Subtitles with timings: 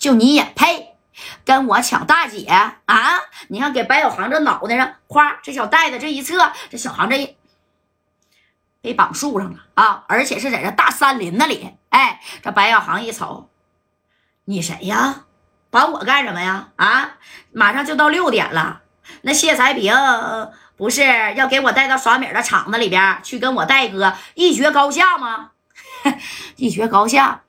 [0.00, 0.96] 就你也配
[1.44, 3.20] 跟我抢大姐啊？
[3.48, 7.36] 你看，给白小航这脑袋上，夸这小袋子这一侧，这小航这一
[8.80, 10.04] 被绑树上了啊！
[10.08, 11.76] 而且是在这大山林子里。
[11.90, 13.50] 哎，这白小航一瞅，
[14.46, 15.26] 你谁呀？
[15.68, 16.68] 绑我干什么呀？
[16.76, 17.18] 啊，
[17.52, 18.80] 马上就到六点了，
[19.20, 19.94] 那谢才平
[20.76, 21.02] 不是
[21.34, 25.50] 要给我带到耍米的厂子里边去跟我戴哥一决高下吗？
[26.56, 27.42] 一决高下，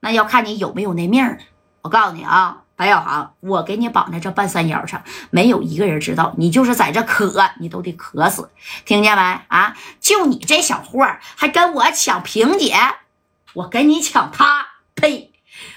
[0.00, 1.40] 那要看你有没有那命儿。
[1.86, 6.34] 我告诉你啊，白小航，我给你绑在这半山腰上，没有一个人知道。
[6.36, 8.50] 你就是在这渴，你都得渴死，
[8.84, 9.22] 听见没？
[9.46, 12.74] 啊，就你这小货还跟我抢萍姐，
[13.54, 15.30] 我跟你抢她，呸！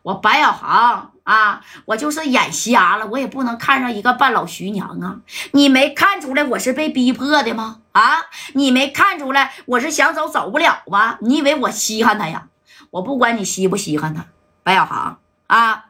[0.00, 5.18] 我白小航啊，我就是眼瞎了，我也不能看上一个半老徐娘啊！
[5.52, 7.80] 你没看出来我是被逼迫的吗？
[7.92, 8.22] 啊，
[8.54, 11.18] 你没看出来我是想走走不了吗？
[11.20, 12.46] 你以为我稀罕他呀？
[12.88, 14.24] 我不管你稀不稀罕他，
[14.62, 15.84] 白小航啊，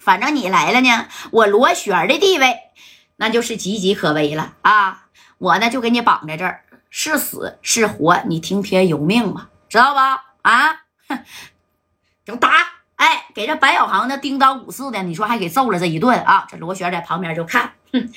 [0.00, 2.58] 反正你来了呢，我罗旋的地位
[3.16, 5.06] 那就是岌岌可危了啊！
[5.38, 10.24] 我呢就给你绑在这儿，是死是活，你听天由命吧，知道吧？
[10.42, 10.72] 啊，
[11.08, 11.24] 哼，
[12.24, 12.50] 就打！
[12.96, 16.46] 哎，给这白小航那叮当五四的，你说还给揍了这一顿啊！
[16.50, 18.10] 这罗旋在旁边就看，哼，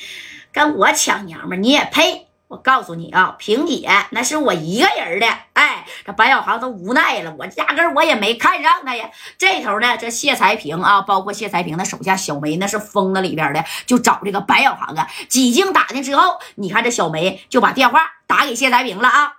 [0.52, 2.23] 跟我抢娘们，你也配？
[2.54, 5.28] 我告诉你啊，萍姐那是我一个人的。
[5.54, 9.10] 哎，这白小航都无奈了，我压根我也没看上他呀。
[9.40, 15.10] 这头呢，这谢才平啊，包括谢才平的手下小梅，那是疯了里边的，就找这个白小航啊。
[15.28, 19.34] 几经打听之后，你看这小梅就把电话打给谢才平了啊，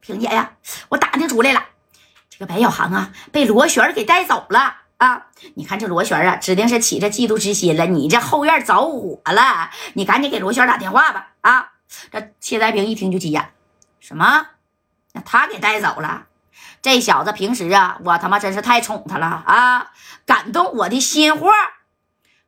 [0.00, 0.52] 萍姐呀，
[0.90, 1.64] 我打听出来了。
[2.30, 5.26] 这个白小航啊，被罗旋给带走了啊！
[5.54, 7.84] 你看这罗旋啊，指定是起这嫉妒之心了。
[7.86, 11.32] 你这后院着火了，你赶紧给罗旋打电话吧！
[11.40, 11.72] 啊！
[12.10, 13.52] 这谢才平一听就急眼，
[14.00, 14.46] 什么？
[15.12, 16.26] 那他给带走了？
[16.82, 19.92] 这小子平时啊，我他妈真是太宠他了啊！
[20.24, 21.50] 感动我的心货。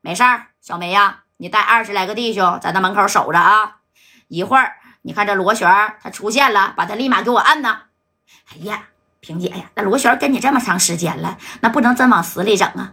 [0.00, 3.78] 没事儿，小梅呀，你带二十来个弟兄在那门口守着啊！
[4.28, 5.68] 一会儿你看这罗旋
[6.02, 7.82] 他出现了，把他立马给我摁呐！
[8.52, 8.88] 哎呀！
[9.20, 12.92] 萍姐呀，那罗旋跟你这么长时间了，那不能真往死里整啊！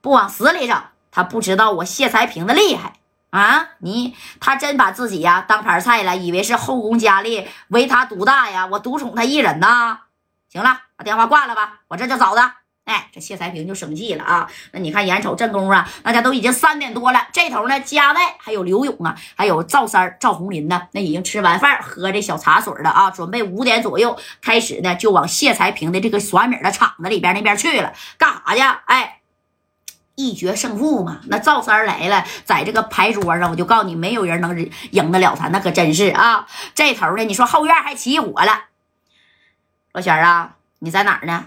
[0.00, 2.92] 不往死里整，他不知道我谢才平的厉害
[3.30, 3.68] 啊！
[3.80, 8.66] 你他真把自己呀当盘菜了，以为是后宫佳丽唯他独大呀？
[8.66, 10.00] 我独宠他一人呐！
[10.50, 12.52] 行了，把电话挂了吧，我这就走的。
[12.84, 14.50] 哎，这谢才平就生气了啊！
[14.72, 17.28] 那你看，眼瞅正宫啊，那家都已经三点多了。
[17.34, 27.92] 这头呢，家外还有刘勇啊，还有赵三赵红林呢，那已经吃完饭，喝这小茶水了啊，准备五点左右开始呢，就往谢才平的这个耍米的厂子里边那边去了。
[28.16, 28.62] 干啥去？
[28.86, 29.17] 哎，
[30.18, 31.20] 一决胜负嘛。
[31.28, 36.48] 那赵三来了，在这个牌桌上，我就告诉你，没有人能赢得了他，那可真是啊。
[36.74, 38.64] 这头呢，你说后院还起火了。
[39.92, 41.46] 罗璇啊，你在哪儿呢？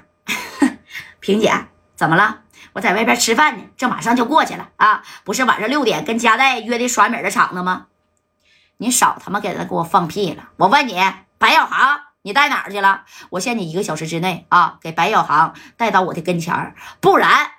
[1.19, 1.53] 萍姐，
[1.95, 2.39] 怎么了？
[2.71, 5.03] 我在外边吃饭呢，这马上就过去了啊！
[5.25, 7.87] 不是晚上六点跟佳代约的耍米的场子吗？
[8.77, 10.49] 你少他妈给他给我放屁了！
[10.55, 10.95] 我问你，
[11.37, 13.03] 白小航，你带哪儿去了？
[13.31, 17.51] 我限你一个小时之内啊，给白小航带到我的跟前儿，不然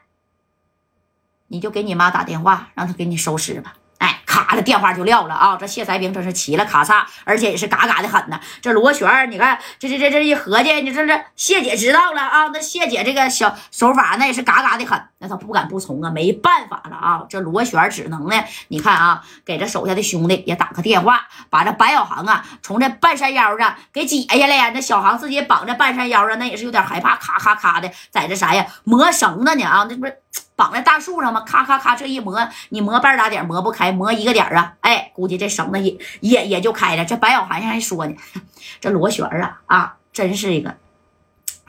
[1.52, 3.74] 你就给你妈打电话，让他给你收尸吧。
[3.98, 5.56] 哎咔的电话就撂了啊！
[5.60, 8.40] 这谢才兵真是齐了咔嚓，而且也是嘎嘎的狠呐。
[8.62, 12.48] 这罗旋，你看这这这这一合计，你这这谢姐知道了啊？
[12.54, 17.22] 那谢姐这个小手法那也是嘎嘎的狠，那他不敢不从啊，没办法了啊！
[17.28, 24.70] 这罗旋只能呢，你看啊，给这手下的兄弟也打个电话，把这白小航啊从这半山腰上给解下来呀。
[24.70, 29.86] 那小航自己绑在半山腰上，那也是有点害怕，咔咔咔的在这啥呀磨绳子呢啊？
[29.88, 30.16] 那不是。
[30.62, 31.40] 绑在大树上吗？
[31.40, 34.74] 咔咔咔，这一磨，你磨半打点磨不开，磨一个点啊！
[34.82, 37.04] 哎，估计这绳子也也也就开了。
[37.04, 38.14] 这白小航还说呢，
[38.80, 40.76] 这螺旋啊啊，真是一个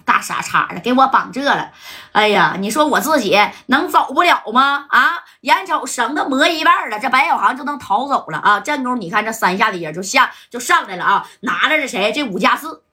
[0.05, 1.71] 大傻叉的，给我绑这了。
[2.11, 4.85] 哎呀，你说我自己能走不了吗？
[4.89, 8.59] 啊，眼瞅绳子磨一半了，这白小航就能逃走了啊！
[8.59, 12.83] 这功你看这山下的人就下就上来了啊，拿着这谁这五加四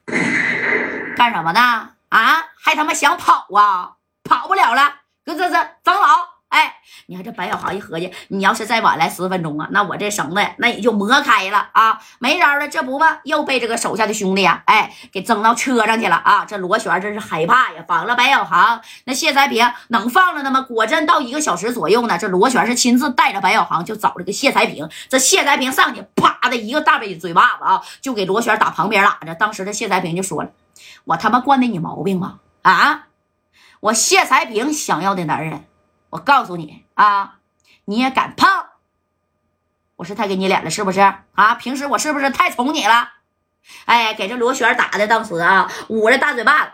[1.14, 1.90] 干什么呢？
[2.08, 3.96] 啊，还他妈想跑啊？
[4.24, 4.99] 跑不了了。
[5.34, 6.08] 这这这长老，
[6.48, 6.74] 哎，
[7.06, 16.44] 你看这白小航一合计，你要是再晚来十分钟啊，那我这绳子那也就磨开了啊，没招了，这不嘛又被这个手下的兄弟呀，哎，给整到车上去了啊！
[16.44, 20.60] 这罗旋真是害怕呀，绑了白小航，那谢才平能放了他吗？
[20.62, 29.34] 果真到一个小时左右呢，这罗旋是亲自带着白小航就找这个谢才平，这谢才平上去，啪的一个大嘴嘴巴子啊，就给罗旋打旁边拉着。
[29.34, 30.50] 当时这谢才平就说了
[31.04, 32.38] ：“我他妈惯的你毛病吗？
[32.62, 33.06] 啊？”
[33.80, 35.66] 我谢才平想要的男人，
[36.10, 37.38] 我告诉你啊，
[37.86, 38.48] 你也敢碰？
[39.96, 41.00] 我是太给你脸了是不是
[41.32, 41.54] 啊？
[41.54, 43.10] 平时我是不是太宠你了？
[43.86, 46.72] 哎，给这罗旋打的当时啊，捂着大嘴巴子。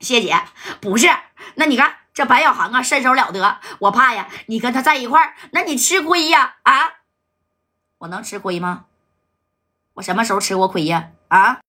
[0.00, 0.42] 谢姐
[0.80, 1.08] 不是，
[1.56, 6.56] 那你看这白小航啊，身手了得，我怕呀，你跟他在一块儿，那你吃亏呀！
[6.62, 6.94] 啊，
[7.98, 8.86] 我能吃亏吗？
[9.94, 11.10] 我什么时候吃过亏呀？
[11.28, 11.60] 啊！